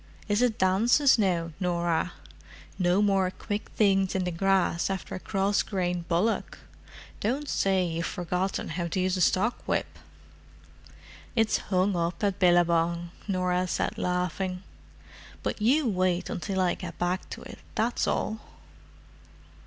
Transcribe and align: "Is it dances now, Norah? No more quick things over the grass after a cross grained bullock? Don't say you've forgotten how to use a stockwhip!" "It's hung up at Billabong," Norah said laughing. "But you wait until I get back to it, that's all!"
"Is 0.27 0.41
it 0.41 0.57
dances 0.57 1.19
now, 1.19 1.51
Norah? 1.59 2.13
No 2.79 3.03
more 3.03 3.29
quick 3.29 3.69
things 3.75 4.15
over 4.15 4.25
the 4.25 4.31
grass 4.31 4.89
after 4.89 5.13
a 5.13 5.19
cross 5.19 5.61
grained 5.61 6.07
bullock? 6.07 6.57
Don't 7.19 7.47
say 7.47 7.85
you've 7.85 8.07
forgotten 8.07 8.69
how 8.69 8.87
to 8.87 8.99
use 8.99 9.15
a 9.15 9.21
stockwhip!" 9.21 9.99
"It's 11.35 11.57
hung 11.69 11.95
up 11.95 12.23
at 12.23 12.39
Billabong," 12.39 13.11
Norah 13.27 13.67
said 13.67 13.95
laughing. 13.99 14.63
"But 15.43 15.61
you 15.61 15.87
wait 15.87 16.31
until 16.31 16.59
I 16.61 16.73
get 16.73 16.97
back 16.97 17.29
to 17.29 17.43
it, 17.43 17.59
that's 17.75 18.07
all!" 18.07 18.39